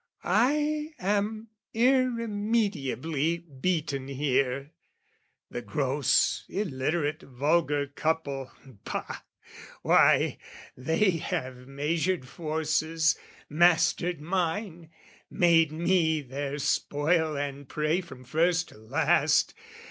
"I 0.23 0.93
am 0.97 1.49
irremediably 1.75 3.37
beaten 3.37 4.07
here, 4.07 4.71
"The 5.51 5.61
gross 5.61 6.43
illiterate 6.49 7.21
vulgar 7.21 7.85
couple, 7.85 8.49
bah! 8.83 9.21
"Why, 9.83 10.39
they 10.75 11.11
have 11.17 11.67
measured 11.67 12.27
forces, 12.27 13.15
mastered 13.47 14.19
mine, 14.19 14.89
"Made 15.29 15.71
me 15.71 16.21
their 16.23 16.57
spoil 16.57 17.37
and 17.37 17.69
prey 17.69 18.01
from 18.01 18.23
first 18.23 18.69
to 18.69 18.79
last. 18.79 19.53